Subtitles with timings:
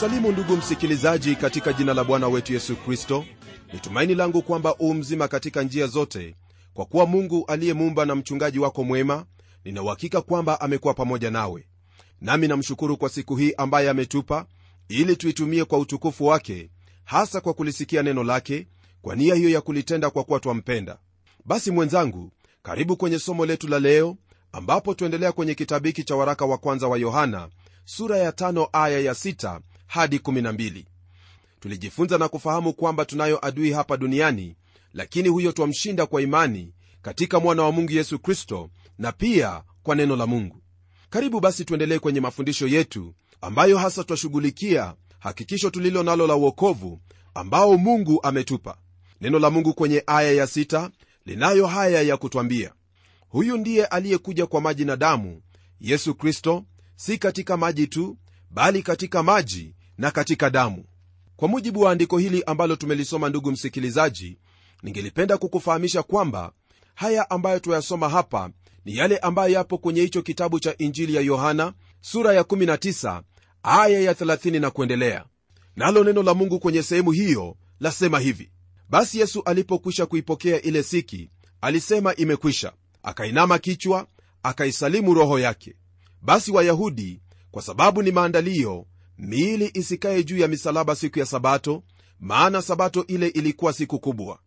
[0.00, 3.24] na kusalimu ndugu msikilizaji katika jina la bwana wetu yesu kristo.
[4.06, 6.36] Ni langu kwamba u mzima katika njia zote.
[6.74, 9.24] Kwa kuwa mungu aliyemuumba na mchungaji wako mwema
[9.64, 11.68] ninauhakika kwamba amekuwa pamoja nawe.
[12.20, 14.46] Nami namshukuru kwa siku hii ambaye ametupa
[14.88, 16.70] ili tuitumie kwa utukufu wake
[17.04, 18.66] hasa kwa kulisikia neno lake
[19.02, 20.98] kwa nia hiyo ya kulitenda kwa kuwa twampenda.
[21.44, 24.16] Basi mwenzangu karibu kwenye somo letu la leo
[24.52, 27.48] ambapo tuendelea kwenye kitabu hiki cha waraka wa kwanza wa yohana
[27.84, 29.60] sura ya tano aya ya sita
[29.90, 30.84] hadi 12
[31.60, 34.56] tulijifunza na kufahamu kwamba tunayo adui hapa duniani
[34.94, 40.16] lakini huyo twamshinda kwa imani katika mwana wa mungu yesu kristo na pia kwa neno
[40.16, 40.62] la mungu.
[41.10, 47.00] Karibu basi tuendelee kwenye mafundisho yetu ambayo hasa twashughulikia hakikisho tulilo nalo la uokovu
[47.34, 48.76] ambao mungu ametupa.
[49.20, 50.90] Neno la mungu kwenye aya ya sita
[51.26, 52.72] linayo haya ya kutwambia
[53.28, 55.42] huyu ndiye aliyekuja kwa maji na damu
[55.80, 56.64] yesu kristo
[56.96, 58.18] si katika maji tu
[58.50, 60.84] bali katika maji na katika damu.
[61.36, 64.38] Kwa mujibu wa andiko hili ambalo tumelisoma ndugu msikilizaji
[64.82, 66.52] ningelipenda kukufahamisha kwamba
[66.94, 68.50] haya ambayo tuyasoma hapa
[68.84, 73.22] ni yale ambayo yapo kwenye hicho kitabu cha injili ya yohana sura ya 19
[73.62, 75.24] aya ya 30 na kuendelea.
[75.76, 78.50] Nalo neno la mungu kwenye sehemu hiyo lasema hivi.
[78.88, 82.72] Basi yesu alipokwisha kuipokea ile siki alisema imekwisha.
[83.02, 84.06] Akainama kichwa
[84.42, 85.74] akaisalimu roho yake.
[86.22, 88.86] Basi wayahudi kwa sababu ni maandalio
[89.20, 91.82] miili isikaye juu ya misalaba siku ya sabato
[92.20, 94.38] maana sabato ile ilikuwa siku kubwa.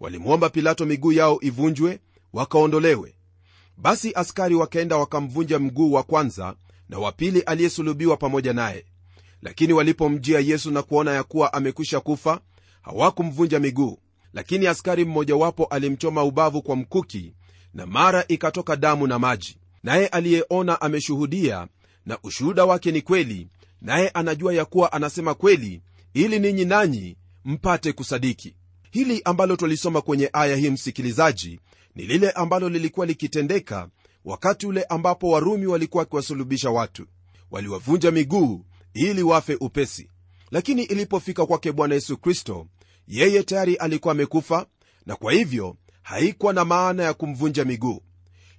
[0.00, 2.00] Walimwomba pilato miguu yao ivunjwe
[2.32, 3.14] wakaondolewe.
[3.76, 6.54] Basi askari wakaenda wakamvunja mguu wa kwanza
[6.88, 8.84] na wa pili aliyesulubiwa pamoja naye.
[9.42, 12.40] Lakini walipomjia yesu na kuona ya kuwa amekwisha kufa
[12.82, 13.98] hawakumvunja miguu.
[14.32, 17.34] Lakini askari mmojawapo alimchoma ubavu kwa mkuki
[17.74, 19.58] na mara ikatoka damu na maji.
[19.82, 21.68] Naye aliyeona ameshuhudia
[22.06, 23.48] na ushuhuda wake ni kweli
[23.82, 25.82] naye anajua ya kuwa anasema kweli
[26.14, 28.54] ili ninyi nanyi mpate kusadiki.
[28.90, 31.60] Hili ambalo twalisoma kwenye aya hii msikilizaji
[31.94, 33.88] ni lile ambalo lilikuwa likitendeka
[34.24, 37.06] wakati ule ambapo warumi walikuwa wakiwasulubisha watu.
[37.50, 38.64] Waliwavunja miguu
[38.94, 40.08] ili wafe upesi.
[40.50, 42.66] Lakini ilipofika kwake bwana yesu kristo
[43.08, 44.66] yeye tayari alikuwa amekufa
[45.06, 48.00] na kwa hivyo haikuwa na maana ya kumvunja miguu.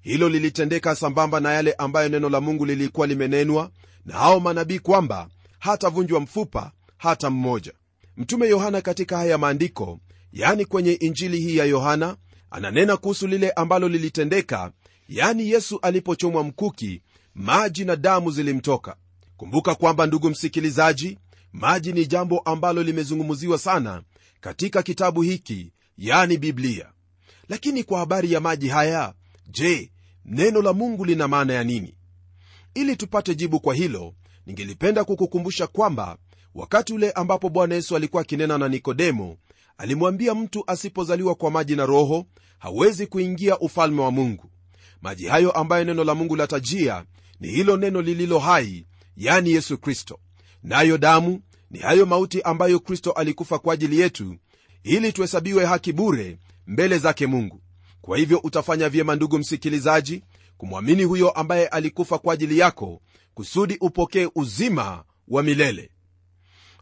[0.02, 3.72] Hilo lilitendeka sambamba na yale ambayo neno la mungu lilikuwa limenenwa
[4.08, 5.30] na hao manabii kwamba
[5.60, 7.74] hatavunjwa mfupa hata mmoja.
[8.18, 10.00] Mtume yohana katika haya maandiko
[10.34, 12.18] yani kwenye injili hii ya yohana
[12.52, 14.72] ananena kuhusu lile ambalo lilitendeka
[15.10, 17.02] yani yesu alipochomwa mkuki
[17.36, 18.96] maji na damu zilimtoka.
[19.38, 21.18] Kumbuka kwamba ndugu msikilizaji
[21.54, 24.02] maji ni jambo ambalo limezungumziwa sana
[24.42, 26.92] katika kitabu hiki yani biblia.
[27.50, 29.14] Lakini kwa habari ya maji haya
[29.50, 29.92] je
[30.26, 31.97] neno la mungu lina maana ya nini
[32.78, 34.14] ili tupate jibu kwa hilo
[34.46, 36.18] ningelipenda kukukumbusha kwamba
[36.56, 39.38] wakati ule ambapo bwana yesu alikuwa akinena na nikodemo
[39.78, 42.26] alimwambia mtu asipozaliwa kwa maji na roho
[42.60, 44.50] hawezi kuingia ufalme wa mungu.
[45.02, 47.06] Maji hayo ambayo neno la mungu latajia
[47.40, 48.86] ni hilo neno lililo hai
[49.18, 50.20] yani yesu kristo.
[50.64, 54.36] Nayo damu ni hayo mauti ambayo kristo alikufa kwa ajili yetu
[54.84, 57.62] ili tuhesabiwe haki bure mbele zake mungu.
[58.02, 60.24] Kwa hivyo utafanya vyema ndugu msikilizaji
[60.58, 63.02] kumwamini huyo ambaye alikufa kwa ajili yako
[63.34, 65.92] kusudi upokee uzima wa milele.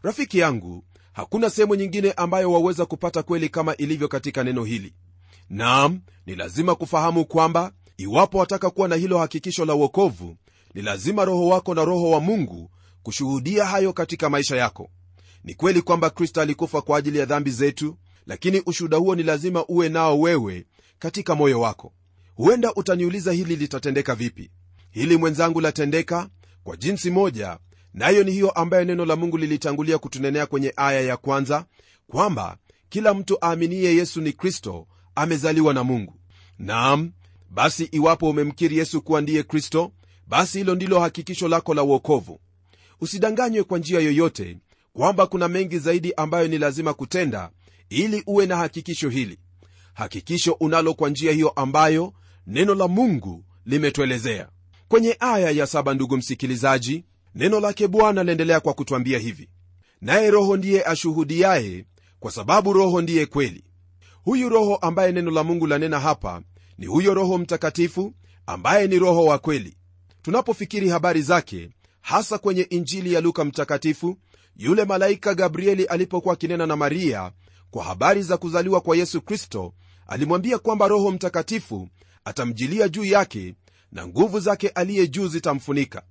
[0.02, 4.94] Rafiki yangu hakuna sehemu nyingine ambayo waweza kupata kweli kama ilivyo katika neno hili.
[5.50, 10.36] Naam ni lazima kufahamu kwamba iwapo wataka kuwa na hilo hakikisho la uokovu
[10.74, 12.70] ni lazima roho wako na roho wa mungu
[13.02, 14.90] kushuhudia hayo katika maisha yako.
[15.44, 17.96] Ni kweli kwamba kristo alikufa kwa ajili ya dhambi zetu
[18.26, 20.66] lakini ushuhuda huo ni lazima uwe nao wewe
[20.98, 21.92] katika moyo wako
[22.36, 24.50] huenda utaniuliza hili litatendeka vipi.
[24.90, 26.28] Hili mwenzangu latendeka
[26.64, 27.58] kwa jinsi moja
[27.94, 31.64] nayo ni hiyo ambayo neno la mungu lilitangulia kutunenea kwenye aya ya kwanza
[32.08, 32.56] kwamba
[32.88, 36.14] kila mtu aaminiye yesu ni kristo amezaliwa na mungu.
[36.58, 37.12] Naam
[37.50, 39.92] basi iwapo umemkiri yesu kuwa ndiye kristo
[40.26, 42.40] basi hilo ndilo hakikisho lako la uokovu
[43.00, 44.58] usidanganywe kwa njia yoyote
[44.92, 47.50] kwamba kuna mengi zaidi ambayo ni lazima kutenda
[47.88, 49.38] ili uwe na hakikisho hili.
[49.94, 52.12] Hakikisho unalo kwa njia hiyo ambayo
[52.46, 54.48] neno la mungu limetuelezea.
[54.88, 57.04] Kwenye aya ya saba ndugu msikilizaji
[57.34, 59.48] neno lake bwana laendelea kwa kutwambia hivi.
[60.00, 61.84] Naye roho ndiye ashuhudiaye
[62.20, 63.64] kwa sababu roho ndiye kweli.
[64.24, 66.42] Huyu roho ambaye neno la mungu lanena hapa
[66.78, 68.14] ni huyo roho mtakatifu
[68.46, 69.76] ambaye ni roho wa kweli.
[70.22, 71.70] Tunapofikiri habari zake
[72.00, 74.18] hasa kwenye injili ya luka mtakatifu
[74.56, 77.32] yule malaika gabrieli alipokuwa akinena na maria
[77.70, 79.74] kwa habari za kuzaliwa kwa yesu kristo
[80.06, 81.88] alimwambia kwamba roho mtakatifu
[82.26, 83.54] atamjilia juu yake
[83.92, 86.02] na nguvu zake aliye juu zitamfunika.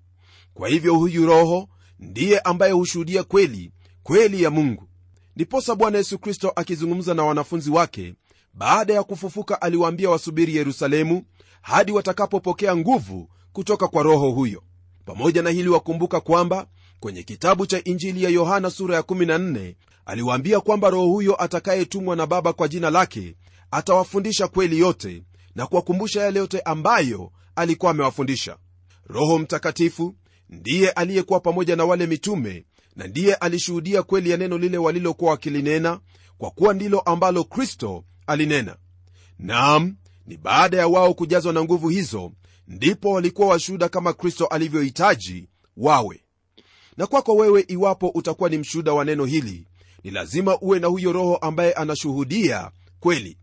[0.54, 1.70] Kwa hivyo huyu roho
[2.00, 3.72] ndiye ambaye hushuhudia kweli
[4.04, 4.88] kweli ya mungu.
[5.36, 8.14] Ndiposa bwana yesu kristo akizungumza na wanafunzi wake
[8.54, 11.24] baada ya kufufuka aliwaambia wasubiri yerusalemu
[11.62, 14.64] hadi watakapopokea nguvu kutoka kwa roho huyo.
[15.06, 16.68] Pamoja na hili wakumbuka kwamba
[17.00, 19.76] kwenye kitabu cha injili ya yohana sura ya 14
[20.06, 23.36] aliwaambia kwamba roho huyo atakayetumwa na baba kwa jina lake
[23.72, 25.24] atawafundisha kweli yote
[25.56, 28.58] na kuwakumbusha yale yote ambayo alikuwa amewafundisha.
[29.08, 30.16] Roho mtakatifu
[30.50, 32.66] ndiye aliyekuwa pamoja na wale mitume
[32.96, 36.00] na ndiye alishuhudia kweli ya neno lile walilokuwa wakilinena
[36.38, 38.76] kwa kuwa ndilo ambalo kristo alinena.
[39.40, 42.32] Naam ni baada ya wao kujazwa na nguvu hizo
[42.68, 46.22] ndipo walikuwa washuhuda kama kristo alivyohitaji wawe.
[46.98, 49.68] Na kwako wewe iwapo utakuwa ni mshuhuda wa neno hili
[50.04, 53.38] ni lazima uwe na huyo roho ambaye anashuhudia kweli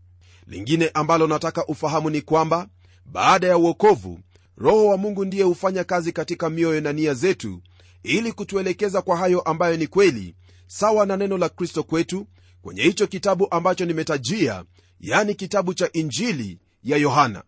[0.53, 2.67] lingine ambalo nataka ufahamu ni kwamba
[3.05, 4.19] baada ya uokovu
[4.57, 7.61] roho wa mungu ndiye hufanya kazi katika mioyo na nia zetu
[8.03, 10.35] ili kutuelekeza kwa hayo ambayo ni kweli
[10.67, 12.27] sawa na neno la kristo kwetu
[12.61, 14.63] kwenye hicho kitabu ambacho nimetajia
[14.99, 17.43] yani kitabu cha injili ya yohana.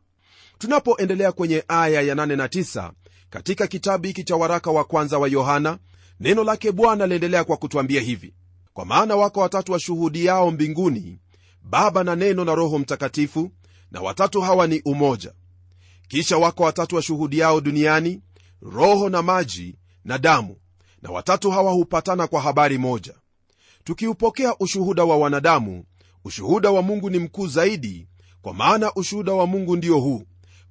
[0.58, 2.92] Tunapoendelea kwenye aya ya 8 na 9
[3.30, 5.78] katika kitabu hiki cha waraka wa kwanza wa yohana
[6.20, 8.34] neno lake bwana liendelea kwa kutwambia hivi.
[8.74, 11.20] Kwa maana wako watatu washuhudiao mbinguni
[11.70, 13.52] baba na neno na roho mtakatifu
[13.92, 15.34] na watatu hawa ni umoja.
[16.08, 18.22] Kisha wako watatu washuhudiao duniani
[18.62, 20.58] roho na maji na damu
[21.02, 23.14] na watatu hawa hupatana kwa habari moja.
[23.84, 25.84] Tukiupokea ushuhuda wa wanadamu
[26.26, 28.08] ushuhuda wa mungu ni mkuu zaidi
[28.42, 30.24] kwa maana ushuhuda wa mungu ndio huu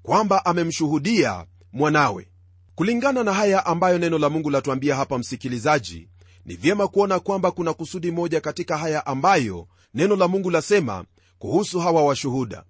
[0.02, 2.28] kwamba amemshuhudia mwanawe.
[2.74, 6.08] Kulingana na haya ambayo neno la mungu latuambia hapa msikilizaji
[6.46, 11.04] ni vyema kuona kwamba kuna kusudi moja katika haya ambayo neno la mungu lasema
[11.38, 12.64] kuhusu hawa washuhuda.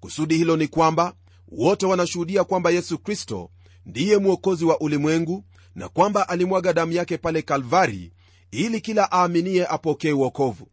[0.00, 1.14] Kusudi hilo ni kwamba
[1.48, 3.50] wote wanashuhudia kwamba yesu kristo
[3.86, 5.44] ndiye mwokozi wa ulimwengu
[5.74, 8.12] na kwamba alimwaga damu yake pale kalvari
[8.50, 10.68] ili kila aaminiye apokee uokovu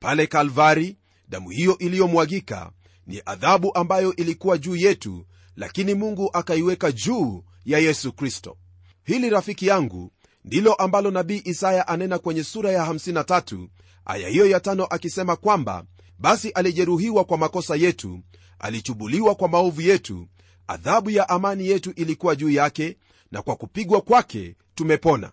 [0.00, 0.96] pale kalvari
[1.28, 2.70] damu hiyo iliyomwagika
[3.06, 8.56] ni adhabu ambayo ilikuwa juu yetu lakini mungu akaiweka juu ya yesu kristo.
[9.04, 10.12] Hili rafiki yangu
[10.44, 13.68] ndilo ambalo nabii isaya anena kwenye sura ya 53
[14.04, 15.84] aya hiyo ya tano akisema kwamba
[16.18, 18.20] basi alijeruhiwa kwa makosa yetu
[18.58, 20.26] alichubuliwa kwa maovu yetu
[20.66, 22.96] adhabu ya amani yetu ilikuwa juu yake
[23.32, 25.32] na kwa kupigwa kwake tumepona.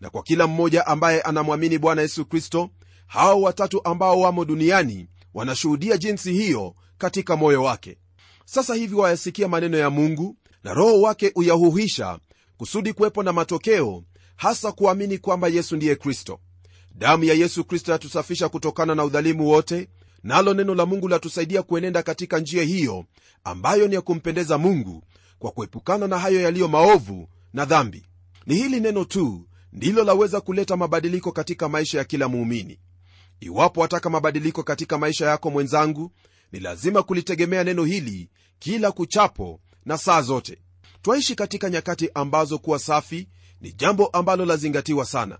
[0.00, 2.70] Na kwa kila mmoja ambaye anamwamini bwana yesu kristo
[3.06, 7.98] hao watatu ambao wamo duniani wanashuhudia jinsi hiyo katika moyo wake.
[8.44, 12.18] Sasa hivi wayasikia maneno ya mungu na roho wake uyahuhisha
[12.56, 14.04] kusudi kuwepo na matokeo
[14.40, 16.40] hasa kuamini kwamba yesu ndiye kristo.
[16.94, 19.88] Damu ya yesu kristo yatusafisha kutokana na udhalimu wote
[20.22, 23.04] nalo neno la mungu latusaidia kuenenda katika njia hiyo
[23.44, 25.04] ambayo ni ya kumpendeza mungu
[25.38, 28.06] kwa kuepukana na hayo yaliyo maovu na dhambi.
[28.46, 32.78] Ni hili neno tu ndilo laweza kuleta mabadiliko katika maisha ya kila muumini.
[33.40, 36.12] Iwapo wataka mabadiliko katika maisha yako mwenzangu
[36.52, 40.58] ni lazima kulitegemea neno hili kila kuchapo na saa zote.
[41.02, 43.28] Twaishi katika nyakati ambazo kuwa safi
[43.60, 45.38] ni jambo ambalo lazingatiwa sana.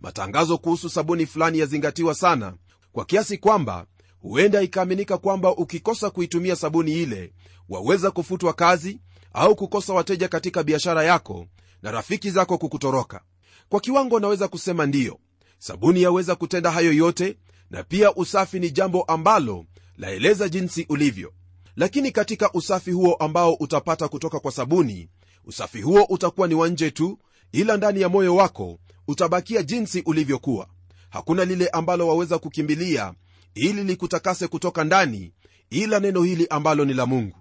[0.00, 2.54] Matangazo kuhusu sabuni fulani yazingatiwa sana
[2.92, 3.86] kwa kiasi kwamba
[4.20, 7.32] huenda ikaaminika kwamba ukikosa kuitumia sabuni ile
[7.68, 9.00] waweza kufutwa kazi
[9.32, 11.46] au kukosa wateja katika biashara yako
[11.82, 13.20] na rafiki zako kukutoroka.
[13.68, 15.18] Kwa kiwango naweza kusema ndiyo
[15.58, 17.36] sabuni yaweza kutenda hayo yote
[17.70, 19.64] na pia usafi ni jambo ambalo
[19.96, 21.32] laeleza jinsi ulivyo.
[21.76, 25.08] Lakini katika usafi huo ambao utapata kutoka kwa sabuni
[25.44, 27.18] usafi huo utakuwa ni wa nje tu
[27.54, 30.66] ila ndani ya moyo wako utabakia jinsi ulivyokuwa.
[31.10, 33.14] Hakuna lile ambalo waweza kukimbilia
[33.54, 35.32] ili likutakase kutoka ndani
[35.70, 37.36] ila neno hili ambalo ni la mungu.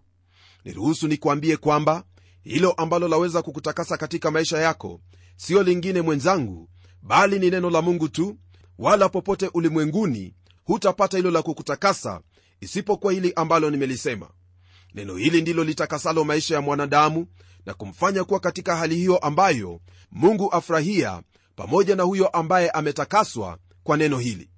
[0.65, 2.03] Niruhusu nikuambie kwamba
[2.43, 5.01] hilo ambalo laweza kukutakasa katika maisha yako
[5.36, 6.70] siyo lingine mwenzangu
[7.01, 8.38] bali ni neno la mungu tu
[8.77, 12.22] wala popote ulimwenguni hutapata hilo la kukutakasa
[12.62, 14.29] isipokuwa hili ambalo nimelisema.
[14.93, 17.27] Neno hili ndilo litakasalo maisha ya mwanadamu
[17.65, 19.79] na kumfanya kuwa katika hali hiyo ambayo
[20.12, 21.22] mungu afurahia
[21.55, 24.50] pamoja na huyo ambaye ametakaswa kwa neno hili.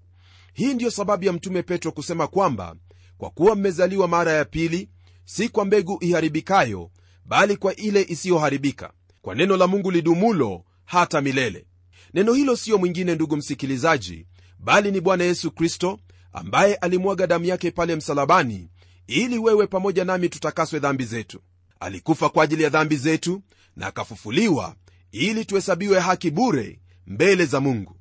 [0.54, 2.76] Hii ndiyo sababu ya mtume petro kusema kwamba
[3.18, 4.90] kwa kuwa mmezaliwa mara ya pili
[5.26, 6.92] si kwa mbegu iharibikayo
[7.26, 8.94] bali kwa ile isiyoharibika.
[9.22, 11.66] Kwa neno la mungu lidumulo hata milele.
[12.14, 14.28] Neno hilo siyo mwingine ndugu msikilizaji
[14.60, 16.00] bali ni bwana yesu kristo
[16.34, 18.70] ambaye alimwaga damu yake pale msalabani
[19.08, 21.40] ili wewe pamoja nami tutakaswe dhambi zetu
[21.86, 23.42] alikufa kwa ajili ya dhambi zetu
[23.76, 24.76] na akafufuliwa
[25.12, 27.96] ili tuhesabiwe haki bure mbele za mungu.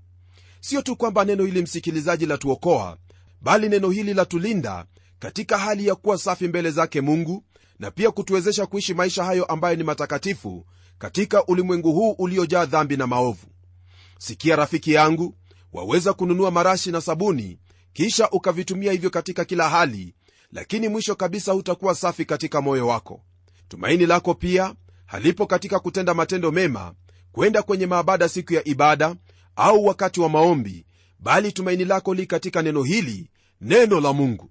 [0.60, 2.98] Sio tu kwamba neno hili msikilizaji latuokoa
[3.40, 4.86] bali neno hili latulinda
[5.18, 7.44] katika hali ya kuwa safi mbele zake mungu
[7.78, 10.66] na pia kutuwezesha kuishi maisha hayo ambayo ni matakatifu
[10.98, 13.46] katika ulimwengu huu uliojaa dhambi na maovu.
[14.18, 15.34] Sikia rafiki yangu
[15.72, 17.58] waweza kununua marashi na sabuni
[17.92, 20.14] kisha ukavitumia hivyo katika kila hali
[20.52, 23.20] lakini mwisho kabisa hutakuwa safi katika moyo wako
[23.68, 24.74] tumaini lako pia
[25.06, 26.94] halipo katika kutenda matendo mema
[27.32, 29.16] kwenda kwenye maabada siku ya ibada
[29.56, 30.86] au wakati wa maombi
[31.18, 33.30] bali tumaini lako li katika neno hili
[33.60, 34.50] neno la mungu.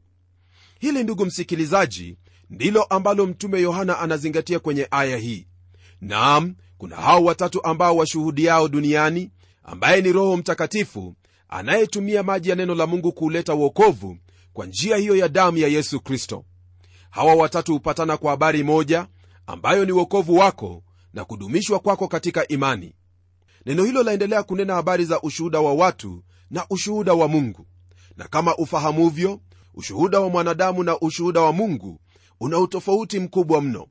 [0.79, 2.17] Hili ndugu msikilizaji
[2.49, 5.47] ndilo ambalo mtume yohana anazingatia kwenye aya hii.
[6.01, 9.31] Naam kuna hao watatu ambao washuhudiao duniani
[9.63, 11.15] ambaye ni roho mtakatifu
[11.49, 14.17] anayetumia maji ya neno la mungu kuuleta uokovu
[14.53, 16.45] kwa njia hiyo ya damu ya yesu kristo
[17.13, 19.07] hawa watatu hupatana kwa habari moja
[19.47, 22.95] ambayo ni uokovu wako na kudumishwa kwako katika imani.
[23.65, 27.67] Neno hilo laendelea kunena habari za ushuhuda wa watu na ushuhuda wa mungu.
[28.17, 29.39] Na kama ufahamuvyo
[29.73, 31.99] ushuhuda wa mwanadamu na ushuhuda wa mungu
[32.39, 33.87] una utofauti mkubwa mno.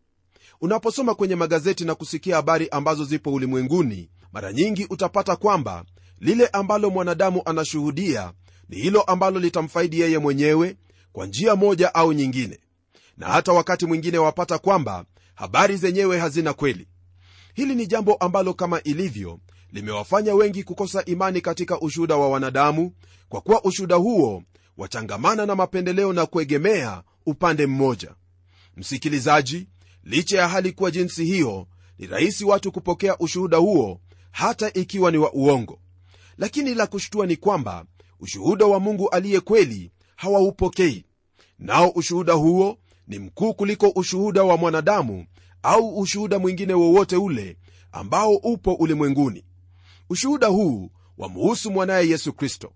[0.60, 5.84] Unaposoma kwenye magazeti na kusikia habari ambazo zipo ulimwenguni mara nyingi utapata kwamba
[6.20, 8.32] lile ambalo mwanadamu anashuhudia
[8.68, 10.76] ni hilo ambalo litamfaidi yeye mwenyewe
[11.12, 12.58] kwa njia moja au nyingine
[13.22, 16.88] na hata wakati mwingine wapata kwamba habari zenyewe hazina kweli.
[17.54, 19.38] Hili ni jambo ambalo kama ilivyo
[19.72, 22.92] limewafanya wengi kukosa imani katika ushuhuda wa wanadamu
[23.28, 24.42] kwa kuwa ushuhuda huo
[24.76, 28.14] wachangamana na mapendeleo na kuegemea upande mmoja.
[28.76, 29.68] Msikilizaji
[30.04, 31.66] licha ya hali kuwa jinsi hiyo
[31.98, 34.00] ni rahisi watu kupokea ushuhuda huo
[34.30, 35.78] hata ikiwa ni wa uongo.
[36.38, 37.84] Lakini la kushtua ni kwamba
[38.20, 41.04] ushuhuda wa mungu aliye kweli hawaupokei
[41.58, 42.78] nao ushuhuda huo
[43.12, 45.26] ni mkuu kuliko ushuhuda wa mwanadamu
[45.62, 47.56] au ushuhuda mwingine wowote ule
[47.92, 49.44] ambao upo ulimwenguni.
[50.10, 52.72] Ushuhuda huu wamuhusu mwanaye yesu kristo.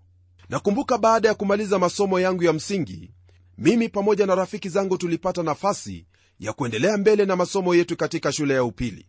[0.49, 3.11] Nakumbuka baada ya kumaliza masomo yangu ya msingi
[3.57, 6.05] mimi pamoja na rafiki zangu tulipata nafasi
[6.39, 9.05] ya kuendelea mbele na masomo yetu katika shule ya upili.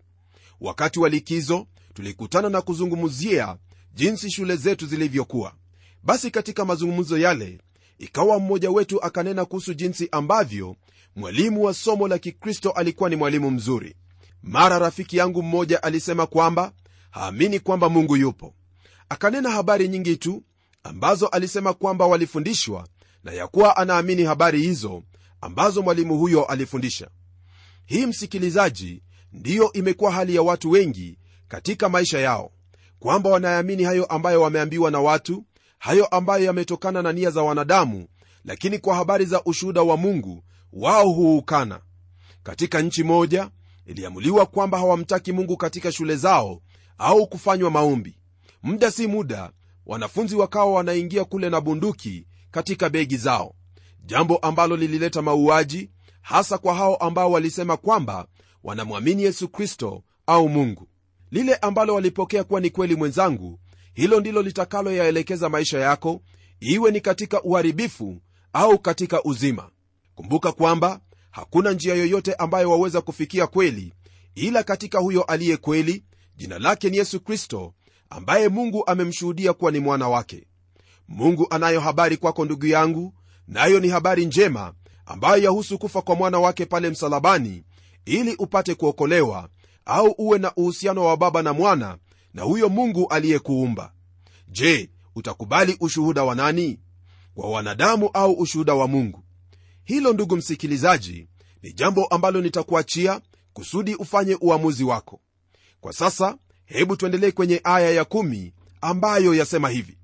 [0.61, 3.57] Wakati wa likizo tulikutana na kuzungumzia
[3.95, 5.55] jinsi shule zetu zilivyokuwa.
[6.03, 7.59] Basi katika mazungumzo yale
[7.99, 10.77] ikawa mmoja wetu akanena kuhusu jinsi ambavyo
[11.19, 13.95] mwalimu wa somo la kikristo alikuwa ni mwalimu mzuri.
[14.43, 16.73] Mara rafiki yangu mmoja alisema kwamba
[17.11, 18.55] haamini kwamba mungu yupo.
[19.09, 20.43] Akanena habari nyingi tu
[20.83, 22.89] ambazo alisema kwamba walifundishwa
[23.25, 25.03] na ya kuwa anaamini habari hizo
[25.41, 27.09] ambazo mwalimu huyo alifundisha.
[27.87, 32.51] Hii msikilizaji ndiyo imekuwa hali ya watu wengi katika maisha yao
[32.99, 35.45] kwamba wanaamini hayo ambayo wameambiwa na watu
[35.79, 38.07] hayo ambayo yametokana na nia za wanadamu
[38.45, 41.81] lakini kwa habari za ushuhuda wa mungu wao huukana.
[42.43, 43.51] Katika nchi moja
[43.87, 46.63] iliamuliwa kwamba hawamtaki mungu katika shule zao
[46.99, 48.19] au kufanywa maombi.
[48.63, 49.53] Muda si muda
[49.87, 53.55] wanafunzi wakawa wanaingia kule na bunduki katika begi zao.
[54.05, 58.27] Jambo ambalo lilileta mauaji hasa kwa hao ambao walisema kwamba
[58.65, 60.89] wanamwamini yesu kristo au mungu.
[61.31, 63.61] Lile ambalo walipokea kuwa ni kweli mwenzangu
[63.95, 66.21] hilo ndilo litakaloyaelekeza maisha yako
[66.61, 68.21] iwe ni katika uharibifu
[68.53, 69.71] au katika uzima
[70.19, 73.95] kumbuka kwamba hakuna njia yoyote ambayo waweza kufikia kweli
[74.35, 76.05] ila katika huyo aliye kweli
[76.37, 77.75] jina lake ni yesu kristo
[78.11, 80.47] ambaye mungu amemshuhudia kuwa ni mwana wake.
[81.09, 83.15] Mungu anayo habari kwako ndugu yangu
[83.49, 84.75] nayo na ni habari njema
[85.07, 87.65] ambayo yahusu kufa kwa mwana wake pale msalabani
[88.05, 89.49] ili upate kuokolewa
[89.85, 91.99] au uwe na uhusiano wa baba na mwana
[92.35, 93.93] na huyo mungu aliyekuumba.
[94.49, 96.81] Je utakubali ushuhuda wa nani?
[97.37, 99.23] Wa wanadamu au ushuhuda wa mungu
[99.89, 101.29] hilo ndugu msikilizaji
[101.63, 103.21] ni jambo ambalo nitakuachia
[103.53, 105.21] kusudi ufanye uamuzi wako.
[105.81, 109.99] Kwa sasa hebu tuendelee kwenye aya ya kumi ambayo yasema hivi.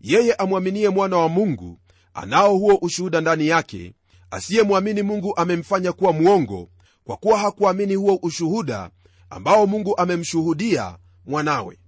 [0.00, 1.78] Yeye amwaminie mwana wa mungu
[2.14, 3.92] anao huo ushuhuda ndani yake
[4.30, 6.68] asiyemwamini mungu amemfanya kuwa mwongo
[7.04, 8.90] kwa kuwa hakuamini huo ushuhuda
[9.30, 11.78] ambao mungu amemshuhudia mwanawe.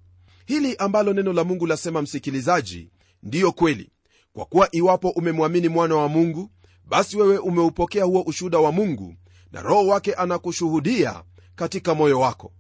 [0.47, 2.91] Hili ambalo neno la mungu lasema msikilizaji
[3.23, 3.91] ndiyo kweli
[4.33, 6.51] kwa kuwa iwapo umemwamini mwana wa mungu
[6.91, 9.15] basi wewe umeupokea huo ushuhuda wa mungu
[9.53, 11.23] na roho wake anakushuhudia
[11.57, 12.53] katika moyo wako.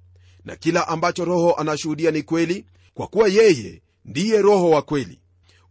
[0.44, 5.20] Na kila ambacho roho anashuhudia ni kweli kwa kuwa yeye ndiye roho wa kweli.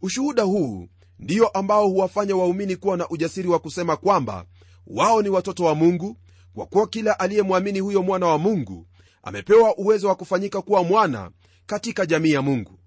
[0.02, 0.88] Ushuhuda huu
[1.18, 4.44] ndiyo ambao huwafanya waumini kuwa na ujasiri wa kusema kwamba
[4.86, 6.16] wao ni watoto wa mungu
[6.54, 8.86] kwa kuwa kila aliyemwamini huyo mwana wa mungu
[9.22, 11.30] amepewa uwezo wa kufanyika kuwa mwana
[11.66, 12.78] katika jamii ya mungu.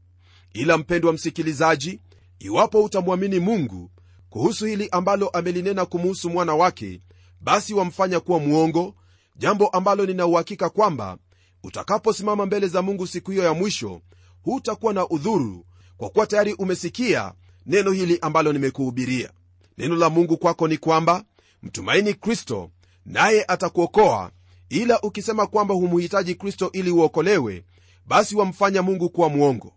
[0.53, 1.99] Ila mpendwa msikilizaji
[2.39, 3.91] iwapo utamwamini mungu
[4.33, 7.01] kuhusu hili ambalo amelinena kumuhusu mwana wake
[7.41, 8.95] basi wamfanya kuwa mwongo
[9.35, 11.17] jambo ambalo ninauhakika kwamba
[11.63, 14.01] utakaposimama mbele za mungu siku hiyo ya mwisho
[14.43, 15.65] hutakuwa na udhuru
[15.97, 17.33] kwa kuwa tayari umesikia
[17.65, 19.31] neno hili ambalo nimekuhubiria.
[19.77, 21.23] Neno la mungu kwako ni kwamba
[21.63, 22.69] mtumaini kristo
[23.05, 24.31] naye atakuokoa
[24.69, 27.63] ila ukisema kwamba humhitaji kristo ili uokolewe
[28.05, 29.73] basi wamfanya mungu kuwa mwongo.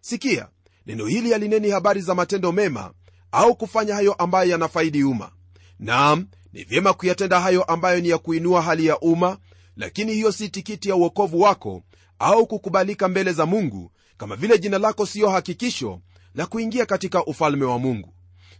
[0.00, 0.48] Sikia
[0.86, 2.92] neno hili halineni habari za matendo mema
[3.32, 5.30] au kufanya hayo ambayo yanafaidi umma.
[5.78, 9.38] Naam ni vyema kuyatenda hayo ambayo ni ya kuinua hali ya umma
[9.76, 11.82] lakini hiyo si tikiti ya uokovu wako
[12.18, 16.00] au kukubalika mbele za mungu kama vile jina lako siyo hakikisho
[16.34, 18.14] la kuingia katika ufalme wa mungu.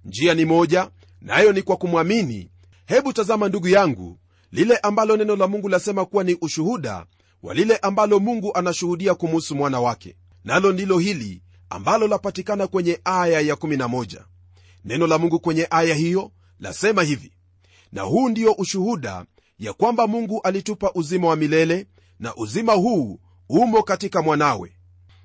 [0.05, 2.51] Njia ni moja nayo na ni kwa kumwamini.
[2.87, 4.19] Hebu tazama ndugu yangu
[4.53, 7.07] lile ambalo neno la mungu lasema kuwa ni ushuhuda
[7.43, 10.17] wa lile ambalo mungu anashuhudia kumuhusu mwana wake.
[10.45, 14.21] Nalo ndilo hili ambalo lapatikana kwenye aya ya 11
[14.85, 17.33] neno la mungu kwenye aya hiyo lasema hivi
[17.93, 19.25] na huu ndio ushuhuda
[19.59, 21.87] ya kwamba mungu alitupa uzima wa milele
[22.19, 24.77] na uzima huu umo katika mwanawe.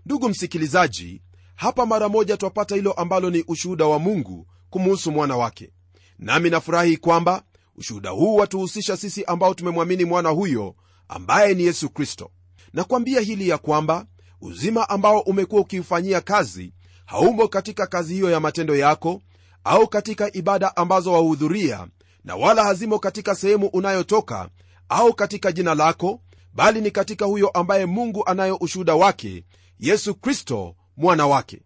[0.05, 1.21] Ndugu msikilizaji
[1.55, 5.71] hapa mara moja twapata hilo ambalo ni ushuhuda wa mungu kumuhusu mwana wake.
[6.19, 7.43] Nami nafurahi kwamba
[7.75, 10.75] ushuhuda huu watuhusisha sisi ambao tumemwamini mwana huyo
[11.07, 12.31] ambaye ni yesu kristo.
[12.74, 14.05] Nakwambia hili ya kwamba
[14.41, 16.74] uzima ambao umekuwa ukiufanyia kazi
[17.05, 19.21] haumo katika kazi hiyo ya matendo yako
[19.65, 21.88] au katika ibada ambazo wahudhuria
[22.24, 24.50] na wala hazimo katika sehemu unayotoka
[24.89, 26.22] au katika jina lako
[26.53, 29.43] bali ni katika huyo ambaye mungu anayo ushuhuda wake
[29.79, 31.62] yesu kristo mwana wake.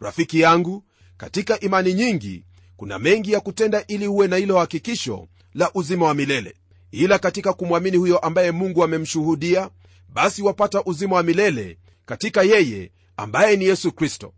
[0.00, 0.84] Rafiki yangu
[1.16, 2.44] katika imani nyingi
[2.76, 6.54] kuna mengi ya kutenda ili uwe na hilo hakikisho la uzima wa milele.
[6.90, 9.70] Ila katika kumwamini huyo ambaye mungu amemshuhudia
[10.08, 14.32] basi wapata uzima wa milele katika yeye ambaye ni yesu kristo.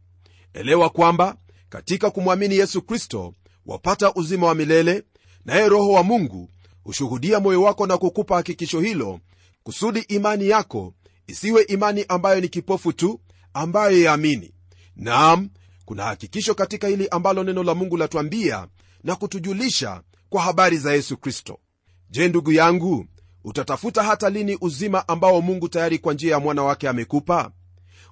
[0.52, 1.36] Elewa kwamba
[1.72, 3.34] katika kumwamini yesu kristo
[3.66, 5.02] wapata uzima wa milele
[5.44, 6.48] naye roho wa mungu
[6.84, 9.20] hushuhudia moyo wako na kukupa hakikisho hilo
[9.62, 10.94] kusudi imani yako
[11.26, 13.20] isiwe imani ambayo ni kipofu tu
[13.54, 14.54] ambayo yaamini.
[14.96, 15.50] Naam
[15.84, 18.68] kuna hakikisho katika hili ambalo neno la mungu latwambia
[19.04, 21.58] na kutujulisha kwa habari za yesu kristo.
[22.10, 23.06] Je ndugu yangu
[23.44, 27.50] utatafuta hata lini uzima ambao mungu tayari kwa njia ya mwana wake amekupa?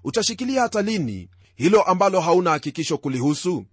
[0.05, 1.29] Utashikilia hata lini
[1.61, 3.65] hilo ambalo hauna hakikisho kulihusu?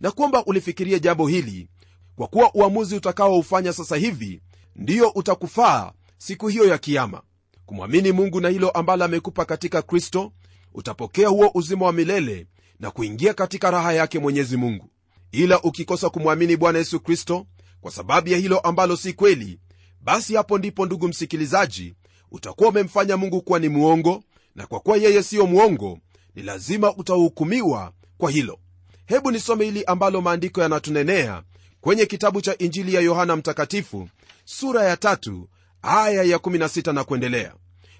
[0.00, 1.68] Na kwamba ulifikirie jambo hili
[2.16, 4.42] kwa kuwa uamuzi utakaoufanya sasa hivi
[4.76, 7.22] ndiyo utakufaa siku hiyo ya kiama
[7.66, 10.32] kumwamini mungu na hilo ambalo amekupa katika kristo
[10.74, 12.46] utapokea huo uzima wa milele
[12.80, 14.90] na kuingia katika raha yake mwenyezi mungu.
[15.32, 17.46] Ila ukikosa kumwamini bwana yesu kristo
[17.80, 19.58] kwa sababu ya hilo ambalo si kweli
[20.00, 21.94] basi hapo ndipo ndugu msikilizaji
[22.30, 25.98] utakuwa umemfanya mungu kuwa ni muongo na kwa kuwa yeye siyo mwongo
[26.34, 28.58] ni lazima utahukumiwa kwa hilo.
[29.06, 31.42] Hebu nisome hili ambalo maandiko yanatunenea
[31.80, 34.08] kwenye kitabu cha injili ya yohana mtakatifu
[34.44, 35.48] sura ya tatu
[35.82, 37.54] aya ya 16 na kuendelea.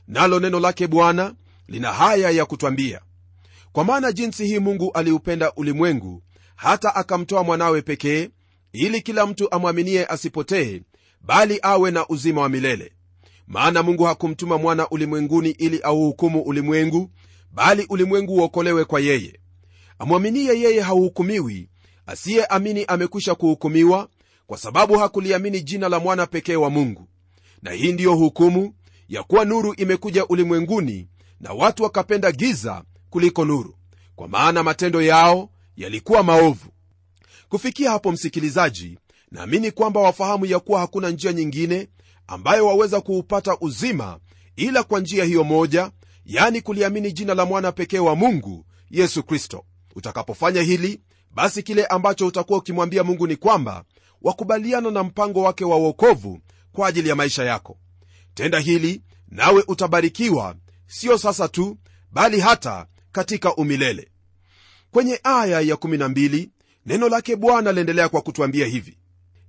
[0.08, 1.34] Nalo neno lake bwana
[1.68, 3.00] lina haya ya kutwambia.
[3.72, 6.22] Kwa maana jinsi hii mungu aliupenda ulimwengu
[6.56, 8.28] hata akamtoa mwanawe pekee
[8.72, 10.82] ili kila mtu amwaminie asipotee
[11.20, 12.92] bali awe na uzima wa milele.
[13.46, 17.10] Maana mungu hakumtuma mwana ulimwenguni ili auhukumu ulimwengu
[17.52, 19.40] bali ulimwengu uokolewe kwa yeye.
[19.98, 21.68] Amwaminie yeye hauhukumiwi
[22.06, 24.08] asiyeamini amekwisha kuhukumiwa
[24.46, 27.08] kwa sababu hakuliamini jina la mwana pekee wa mungu.
[27.62, 28.74] Na hii ndiyo hukumu
[29.08, 31.08] ya kuwa nuru imekuja ulimwenguni
[31.40, 33.74] na watu wakapenda giza kuliko nuru.
[34.16, 36.66] Kwa maana matendo yao yalikuwa maovu.
[37.48, 38.98] Kufikia hapo msikilizaji
[39.30, 41.88] naamini kwamba wafahamu ya kuwa hakuna njia nyingine
[42.26, 44.18] ambayo waweza kuupata uzima
[44.56, 45.90] ila kwa njia hiyo moja
[46.24, 49.64] yani kuliamini jina la mwana pekee wa mungu yesu kristo.
[49.96, 53.84] Utakapofanya hili basi kile ambacho utakuwa ukimwambia mungu ni kwamba
[54.22, 56.40] wakubaliana na mpango wake wa uokovu
[56.72, 57.78] kwa ajili ya maisha yako.
[58.34, 60.56] Tenda hili nawe utabarikiwa
[60.86, 61.78] sio sasa tu
[62.12, 64.08] bali hata katika umilele.
[64.90, 66.48] Kwenye aya ya 12
[66.86, 68.98] neno lake bwana liendelea kwa kutwambia hivi.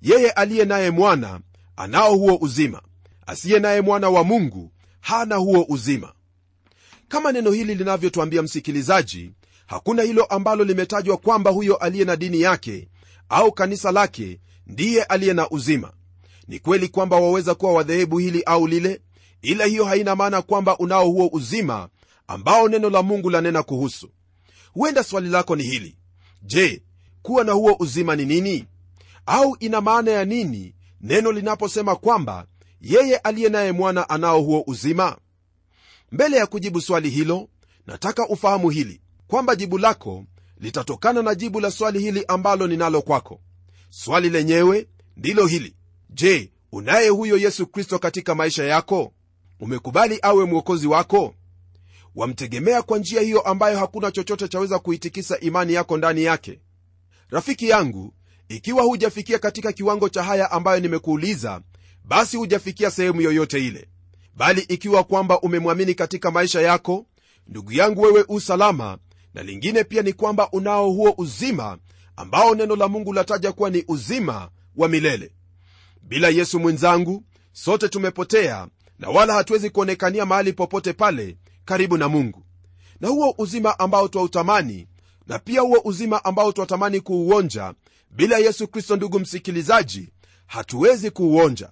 [0.02, 1.40] Yeye aliye naye mwana
[1.76, 2.82] anao huo uzima.
[3.28, 6.14] Asiye naye mwana wa mungu hana huo uzima
[7.13, 9.32] kama neno hili linavyotwambia msikilizaji
[9.65, 12.88] hakuna hilo ambalo limetajwa kwamba huyo aliye na dini yake
[13.30, 15.93] au kanisa lake ndiye aliye na uzima.
[16.47, 19.02] Ni kweli kwamba waweza kuwa wadhehebu hili au lile
[19.41, 21.89] ila hiyo haina maana kwamba unao huo uzima
[22.28, 24.10] ambao neno la mungu lanena kuhusu.
[24.73, 25.97] Huenda swali lako ni hili.
[26.41, 26.82] Je
[27.21, 28.65] kuwa na huo uzima ni nini?
[29.26, 32.45] Au ina maana ya nini neno linaposema kwamba
[32.82, 35.17] yeye aliye naye mwana anao huo uzima
[36.13, 37.49] mbele ya kujibu swali hilo
[37.88, 40.26] nataka ufahamu hili kwamba jibu lako
[40.60, 43.41] litatokana na jibu la swali hili ambalo ninalo kwako.
[43.89, 45.76] Swali lenyewe ndilo hili.
[46.10, 49.13] Je unaye huyo yesu kristo katika maisha yako?
[49.60, 51.36] Umekubali awe mwokozi wako?
[52.15, 56.60] Wamtegemea kwa njia hiyo ambayo hakuna chochote chaweza kuitikisa imani yako ndani yake?
[57.30, 58.13] Rafiki yangu
[58.49, 61.62] ikiwa hujafikia katika kiwango cha haya ambayo nimekuuliza
[62.04, 63.88] basi hujafikia sehemu yoyote ile
[64.36, 67.06] bali ikiwa kwamba umemwamini katika maisha yako
[67.48, 68.98] ndugu yangu wewe usalama
[69.34, 71.78] na lingine pia ni kwamba unao huo uzima
[72.15, 75.32] ambao neno la mungu lataja kuwa ni uzima wa milele.
[76.02, 78.67] Bila yesu mwenzangu sote tumepotea
[79.00, 82.43] na wala hatuwezi kuonekania mahali popote pale karibu na mungu.
[83.00, 84.88] Na huo uzima ambao twautamani
[85.28, 87.74] na pia huo uzima ambao twatamani kuuonja
[88.12, 90.10] bila yesu kristo ndugu msikilizaji
[90.46, 91.69] hatuwezi kuuonja.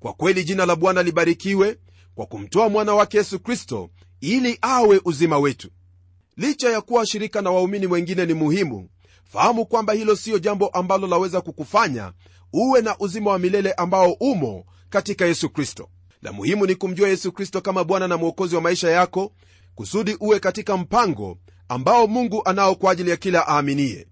[0.00, 1.78] Kwa kweli jina la bwana libarikiwe
[2.16, 5.68] kwa kumtoa mwana wake yesu kristo ili awe uzima wetu.
[6.36, 8.88] Licha ya kuwa shirika na waumini wengine ni muhimu
[9.24, 12.12] fahamu kwamba hilo siyo jambo ambalo laweza kukufanya
[12.52, 15.88] uwe na uzima wa milele ambao umo katika yesu kristo.
[16.22, 19.32] La muhimu ni kumjua yesu kristo kama bwana na mwokozi wa maisha yako
[19.74, 24.06] kusudi uwe katika mpango ambao mungu anao kwa ajili ya kila aaminiye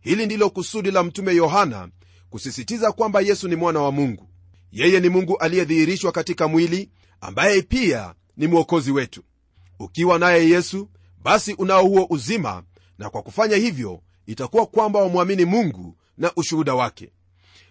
[0.00, 1.88] hili ndilo kusudi la mtume yohana
[2.30, 4.28] kusisitiza kwamba yesu ni mwana wa mungu.
[4.72, 9.22] Yeye ni mungu aliyedhihirishwa katika mwili ambaye pia ni mwokozi wetu.
[9.78, 10.88] Ukiwa naye yesu
[11.22, 12.62] basi unao huo uzima
[12.98, 17.12] na kwa kufanya hivyo itakuwa kwamba wamwamini mungu na ushuhuda wake.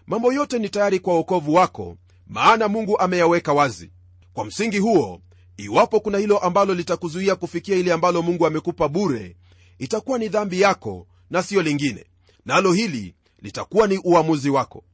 [0.06, 3.90] Mambo yote ni tayari kwa uokovu wako maana mungu ameyaweka wazi.
[4.32, 5.20] Kwa msingi huo
[5.56, 9.36] iwapo kuna hilo ambalo litakuzuia kufikia ile ambalo mungu amekupa bure
[9.78, 12.04] itakuwa ni dhambi yako na siyo lingine.
[12.44, 14.84] Nalo hili litakuwa ni uamuzi wako.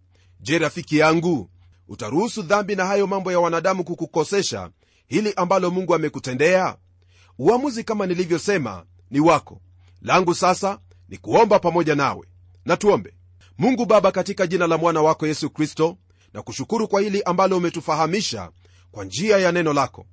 [0.41, 1.51] Je rafiki yangu
[1.97, 4.71] utaruhusu dhambi na hayo mambo ya wanadamu kukukosesha
[5.09, 6.77] hili ambalo mungu amekutendea?
[7.39, 9.61] Uamuzi kama nilivyosema ni wako.
[10.03, 10.79] Langu sasa
[11.09, 12.27] ni kuomba pamoja nawe.
[12.65, 13.15] Na tuombe.
[13.59, 15.97] Mungu baba katika jina la mwana wako yesu kristo
[16.35, 18.51] na kushukuru kwa hili ambalo umetufahamisha
[18.91, 20.07] kwa njia ya neno lako.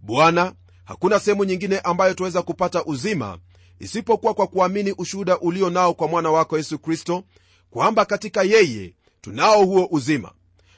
[0.00, 0.52] Bwana
[0.84, 3.38] hakuna sehemu nyingine ambayo tuweza kupata uzima
[3.78, 7.24] isipokuwa kwa kuamini ushuhuda ulio nao kwa mwana wako yesu kristo
[7.70, 10.32] kwamba katika yeye tunao huo uzima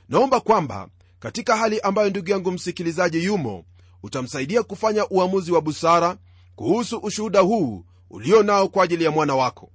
[0.09, 0.89] naomba kwamba
[1.21, 3.65] katika hali ambayo ndugu yangu msikilizaji yumo
[4.03, 6.17] utamsaidia kufanya uamuzi wa busara
[6.57, 9.71] kuhusu ushuhuda huu ulio nao kwa ajili ya mwana wako.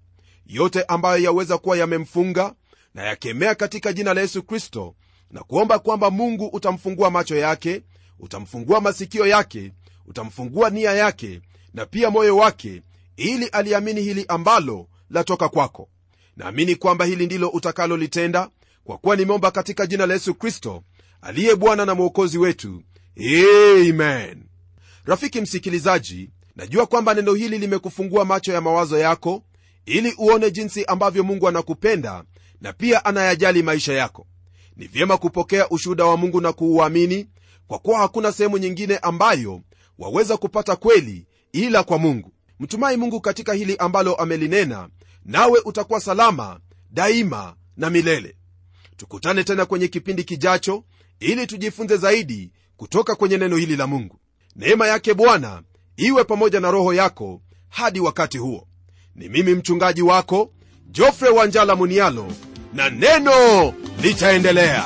[0.46, 2.54] Yote ambayo yaweza kuwa yamemfunga
[2.94, 4.96] na yakemea katika jina la yesu kristo
[5.32, 7.84] na kuomba kwamba mungu utamfungua macho yake
[8.20, 9.72] utamfungua masikio yake
[10.06, 11.42] utamfungua nia yake
[11.74, 12.82] na pia moyo wake
[13.18, 15.90] ili aliamini hili ambalo latoka kwako.
[16.38, 18.50] Naamini kwamba hili ndilo utakalolitenda
[18.84, 20.84] kwa kuwa nimeomba katika jina la yesu kristo
[21.22, 22.84] aliye bwana na mwokozi wetu.
[23.90, 24.44] Amen.
[25.06, 29.44] Rafiki msikilizaji najua kwamba neno hili limekufungua macho ya mawazo yako
[29.86, 32.24] ili uone jinsi ambavyo mungu anakupenda
[32.62, 34.28] na pia anayajali maisha yako.
[34.76, 37.28] Ni vyema kupokea ushuhuda wa mungu na kuuamini
[37.68, 39.62] kwa kuwa hakuna sehemu nyingine ambayo
[40.00, 42.32] waweza kupata kweli ila kwa mungu.
[42.60, 44.90] Mtumai mungu katika hili ambalo amelinena
[45.26, 46.60] nawe utakuwa salama
[46.92, 48.36] daima na milele
[49.08, 50.84] tukutane tena kwenye kipindi kijacho
[51.20, 54.20] ili tujifunze zaidi kutoka kwenye neno hili la mungu.
[54.56, 55.62] Neema yake bwana
[55.98, 58.68] iwe pamoja na roho yako hadi wakati huo.
[59.16, 60.52] Ni mimi mchungaji wako
[60.92, 62.28] jofre wanjala munialo
[62.74, 64.86] na neno litaendelea